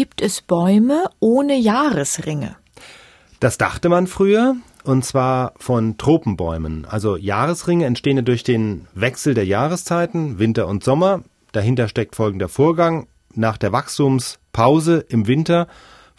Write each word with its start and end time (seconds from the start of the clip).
gibt 0.00 0.22
es 0.22 0.40
Bäume 0.40 1.10
ohne 1.20 1.58
Jahresringe? 1.58 2.56
Das 3.38 3.58
dachte 3.58 3.90
man 3.90 4.06
früher, 4.06 4.56
und 4.82 5.04
zwar 5.04 5.52
von 5.58 5.98
Tropenbäumen. 5.98 6.86
Also 6.86 7.18
Jahresringe 7.18 7.84
entstehen 7.84 8.24
durch 8.24 8.42
den 8.42 8.88
Wechsel 8.94 9.34
der 9.34 9.44
Jahreszeiten, 9.44 10.38
Winter 10.38 10.68
und 10.68 10.82
Sommer. 10.82 11.22
Dahinter 11.52 11.86
steckt 11.86 12.16
folgender 12.16 12.48
Vorgang. 12.48 13.08
Nach 13.34 13.58
der 13.58 13.72
Wachstumspause 13.72 15.04
im 15.06 15.26
Winter 15.26 15.68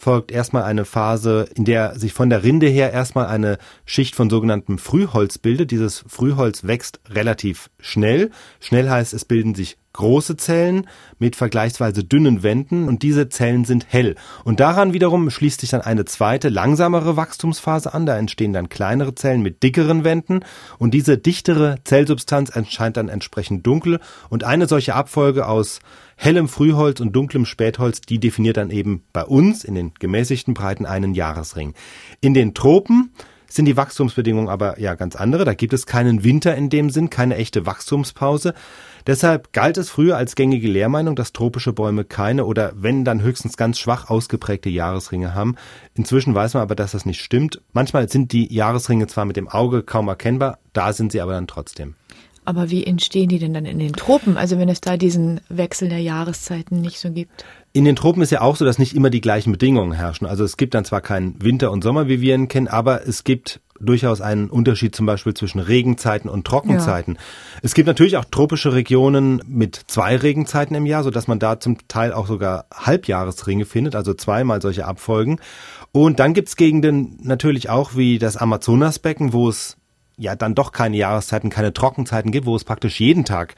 folgt 0.02 0.32
erstmal 0.32 0.64
eine 0.64 0.84
Phase, 0.84 1.48
in 1.54 1.64
der 1.64 1.98
sich 2.00 2.12
von 2.12 2.32
der 2.32 2.44
Rinde 2.44 2.68
her 2.68 2.92
erstmal 2.92 3.28
eine 3.28 3.60
Schicht 3.86 4.16
von 4.16 4.32
sogenanntem 4.32 4.80
Frühholz 4.80 5.38
bildet. 5.38 5.70
Dieses 5.70 6.04
Frühholz 6.08 6.64
wächst 6.64 7.00
relativ 7.08 7.70
schnell. 7.80 8.32
Schnell 8.60 8.90
heißt, 8.90 9.14
es 9.14 9.26
bilden 9.26 9.54
sich 9.54 9.78
große 9.94 10.38
Zellen 10.38 10.88
mit 11.20 11.36
vergleichsweise 11.36 12.04
dünnen 12.04 12.42
Wänden 12.42 12.88
und 12.88 13.04
diese 13.04 13.30
Zellen 13.30 13.66
sind 13.66 13.86
hell. 13.90 14.16
Und 14.44 14.60
daran 14.60 14.94
wiederum 14.94 15.30
schließt 15.30 15.62
sich 15.62 15.70
dann 15.70 15.82
eine 15.82 16.06
zweite, 16.06 16.50
langsamere 16.50 17.16
Wachstumsphase 17.16 17.94
an. 17.94 18.08
Da 18.08 18.18
entstehen 18.18 18.54
dann 18.54 18.70
kleinere 18.70 19.14
Zellen 19.14 19.42
mit 19.42 19.62
dickeren 19.62 20.04
Wänden 20.04 20.40
und 20.80 20.94
diese 20.94 21.18
dichtere 21.18 21.76
Zellsubstanz 21.84 22.50
erscheint 22.50 22.98
dann 22.98 23.10
entsprechend 23.10 23.68
dunkel 23.68 24.00
und 24.30 24.44
eine 24.46 24.68
solche 24.68 24.96
Abfolge 24.96 25.48
aus 25.48 25.80
hellem 26.22 26.48
Frühholz 26.48 27.00
und 27.00 27.16
dunklem 27.16 27.48
Spätholz, 27.48 28.00
die 28.00 28.20
definiert 28.20 28.58
dann 28.58 28.70
eben 28.70 29.04
bei 29.12 29.24
uns 29.24 29.64
in 29.64 29.74
den 29.74 29.92
gemäßigten 29.98 30.54
Breiten 30.54 30.86
einen 30.86 31.16
Jahresring. 31.16 31.74
In 32.22 32.36
den 32.36 32.54
Tropen 32.54 33.12
sind 33.48 33.66
die 33.66 33.76
Wachstumsbedingungen 33.76 34.48
aber 34.48 34.80
ja 34.80 34.94
ganz 34.94 35.16
andere. 35.16 35.46
Da 35.46 35.56
gibt 35.56 35.74
es 35.74 35.88
keinen 35.88 36.24
Winter 36.24 36.56
in 36.56 36.70
dem 36.70 36.92
Sinn, 36.92 37.10
keine 37.10 37.38
echte 37.38 37.66
Wachstumspause. 37.66 38.54
Deshalb 39.08 39.52
galt 39.52 39.80
es 39.80 39.90
früher 39.90 40.16
als 40.16 40.36
gängige 40.36 40.68
Lehrmeinung, 40.68 41.16
dass 41.16 41.34
tropische 41.34 41.74
Bäume 41.74 42.04
keine 42.06 42.46
oder 42.46 42.72
wenn 42.76 43.04
dann 43.04 43.24
höchstens 43.24 43.58
ganz 43.58 43.80
schwach 43.80 44.12
ausgeprägte 44.12 44.70
Jahresringe 44.70 45.34
haben. 45.34 45.56
Inzwischen 45.96 46.36
weiß 46.36 46.54
man 46.54 46.62
aber, 46.62 46.76
dass 46.76 46.92
das 46.92 47.08
nicht 47.08 47.22
stimmt. 47.22 47.62
Manchmal 47.74 48.08
sind 48.10 48.32
die 48.32 48.54
Jahresringe 48.54 49.08
zwar 49.08 49.26
mit 49.26 49.38
dem 49.38 49.48
Auge 49.48 49.82
kaum 49.82 50.08
erkennbar, 50.08 50.60
da 50.74 50.94
sind 50.94 51.12
sie 51.12 51.20
aber 51.20 51.34
dann 51.34 51.48
trotzdem. 51.48 51.96
Aber 52.44 52.72
wie 52.72 52.86
entstehen 52.86 53.30
die 53.30 53.40
denn 53.40 53.54
dann 53.54 53.66
in 53.66 53.78
den 53.78 53.94
Tropen? 53.94 54.36
Also 54.36 54.58
wenn 54.58 54.70
es 54.70 54.82
da 54.82 54.98
diesen 54.98 55.42
Wechsel 55.50 55.90
der 55.90 56.00
Jahreszeiten 56.00 56.82
nicht 56.82 57.00
so 57.00 57.12
gibt? 57.12 57.46
In 57.74 57.86
den 57.86 57.96
Tropen 57.96 58.22
ist 58.22 58.32
ja 58.32 58.42
auch 58.42 58.56
so, 58.56 58.66
dass 58.66 58.80
nicht 58.80 58.96
immer 58.96 59.10
die 59.10 59.22
gleichen 59.22 59.52
Bedingungen 59.52 59.94
herrschen. 59.94 60.26
Also 60.28 60.44
es 60.44 60.58
gibt 60.58 60.74
dann 60.74 60.84
zwar 60.84 61.02
keinen 61.02 61.42
Winter 61.42 61.72
und 61.72 61.84
Sommer, 61.84 62.08
wie 62.08 62.20
wir 62.20 62.36
ihn 62.36 62.48
kennen, 62.48 62.68
aber 62.68 63.08
es 63.08 63.24
gibt 63.24 63.62
durchaus 63.80 64.22
einen 64.22 64.50
Unterschied 64.50 64.96
zum 64.96 65.06
Beispiel 65.06 65.34
zwischen 65.34 65.60
Regenzeiten 65.60 66.30
und 66.30 66.46
Trockenzeiten. 66.46 67.16
Ja. 67.16 67.22
Es 67.62 67.74
gibt 67.74 67.88
natürlich 67.88 68.18
auch 68.18 68.26
tropische 68.26 68.74
Regionen 68.74 69.42
mit 69.48 69.76
zwei 69.88 70.16
Regenzeiten 70.16 70.76
im 70.76 70.86
Jahr, 70.86 71.04
so 71.04 71.10
dass 71.10 71.28
man 71.28 71.40
da 71.40 71.60
zum 71.60 71.88
Teil 71.88 72.14
auch 72.14 72.28
sogar 72.28 72.66
Halbjahresringe 72.74 73.66
findet, 73.66 73.96
also 73.96 74.14
zweimal 74.14 74.62
solche 74.62 74.86
Abfolgen. 74.86 75.40
Und 75.92 76.20
dann 76.20 76.34
gibt's 76.34 76.56
Gegenden 76.56 77.18
natürlich 77.22 77.70
auch 77.70 77.96
wie 77.96 78.20
das 78.20 78.38
Amazonasbecken, 78.38 79.34
wo 79.34 79.50
es 79.50 79.78
ja 80.18 80.36
dann 80.36 80.56
doch 80.56 80.72
keine 80.72 80.98
Jahreszeiten, 80.98 81.50
keine 81.50 81.74
Trockenzeiten 81.74 82.32
gibt, 82.32 82.46
wo 82.46 82.56
es 82.56 82.64
praktisch 82.64 83.00
jeden 83.00 83.26
Tag 83.26 83.56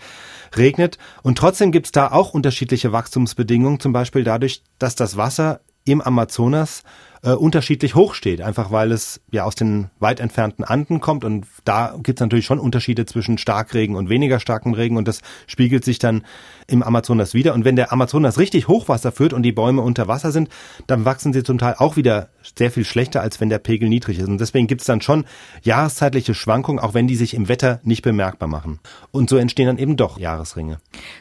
regnet. 0.55 0.97
Und 1.21 1.37
trotzdem 1.37 1.71
gibt's 1.71 1.91
da 1.91 2.11
auch 2.11 2.33
unterschiedliche 2.33 2.91
Wachstumsbedingungen, 2.91 3.79
zum 3.79 3.93
Beispiel 3.93 4.23
dadurch, 4.23 4.63
dass 4.79 4.95
das 4.95 5.17
Wasser 5.17 5.61
im 5.85 6.01
Amazonas 6.01 6.83
äh, 7.23 7.31
unterschiedlich 7.31 7.95
hoch 7.95 8.13
steht, 8.13 8.41
einfach 8.41 8.71
weil 8.71 8.91
es 8.91 9.21
ja 9.31 9.45
aus 9.45 9.55
den 9.55 9.89
weit 9.99 10.19
entfernten 10.19 10.63
Anden 10.63 10.99
kommt 10.99 11.23
und 11.23 11.45
da 11.63 11.95
gibt 12.03 12.19
es 12.19 12.21
natürlich 12.21 12.45
schon 12.45 12.59
Unterschiede 12.59 13.05
zwischen 13.05 13.37
Starkregen 13.37 13.95
und 13.95 14.09
weniger 14.09 14.39
starkem 14.39 14.73
Regen 14.73 14.97
und 14.97 15.07
das 15.07 15.21
spiegelt 15.47 15.85
sich 15.85 15.99
dann 15.99 16.23
im 16.67 16.83
Amazonas 16.83 17.33
wieder. 17.33 17.53
Und 17.53 17.65
wenn 17.65 17.75
der 17.75 17.91
Amazonas 17.91 18.37
richtig 18.37 18.67
Hochwasser 18.67 19.11
führt 19.11 19.33
und 19.33 19.43
die 19.43 19.51
Bäume 19.51 19.81
unter 19.81 20.07
Wasser 20.07 20.31
sind, 20.31 20.49
dann 20.87 21.05
wachsen 21.05 21.33
sie 21.33 21.43
zum 21.43 21.57
Teil 21.57 21.75
auch 21.77 21.95
wieder 21.95 22.29
sehr 22.57 22.71
viel 22.71 22.85
schlechter, 22.85 23.21
als 23.21 23.39
wenn 23.39 23.49
der 23.49 23.59
Pegel 23.59 23.89
niedrig 23.89 24.19
ist. 24.19 24.27
Und 24.27 24.39
deswegen 24.39 24.67
gibt 24.67 24.81
es 24.81 24.87
dann 24.87 25.01
schon 25.01 25.25
jahreszeitliche 25.61 26.33
Schwankungen, 26.33 26.83
auch 26.83 26.93
wenn 26.93 27.07
die 27.07 27.15
sich 27.15 27.33
im 27.33 27.47
Wetter 27.47 27.79
nicht 27.83 28.01
bemerkbar 28.01 28.49
machen. 28.49 28.79
Und 29.11 29.29
so 29.29 29.37
entstehen 29.37 29.67
dann 29.67 29.77
eben 29.77 29.95
doch 29.95 30.19
Jahresringe. 30.19 30.79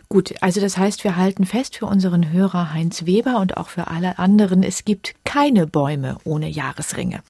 Gut, 0.08 0.34
also 0.40 0.60
das 0.60 0.76
heißt, 0.76 1.04
wir 1.04 1.16
halten 1.16 1.44
fest 1.44 1.76
für 1.76 1.86
unseren 1.86 2.32
Hörer 2.32 2.72
Heinz 2.72 3.06
Weber 3.06 3.38
und 3.38 3.56
auch 3.56 3.68
für 3.68 3.88
alle 3.88 4.18
anderen, 4.18 4.62
es 4.62 4.84
gibt 4.84 5.14
keine 5.24 5.66
Bäume 5.92 6.16
ohne 6.24 6.48
Jahresringe. 6.48 7.20